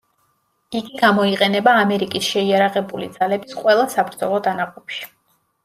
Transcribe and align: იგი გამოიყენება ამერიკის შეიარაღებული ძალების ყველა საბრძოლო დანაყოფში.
იგი 0.79 0.95
გამოიყენება 1.01 1.75
ამერიკის 1.83 2.31
შეიარაღებული 2.37 3.11
ძალების 3.21 3.55
ყველა 3.61 3.87
საბრძოლო 3.95 4.43
დანაყოფში. 4.51 5.11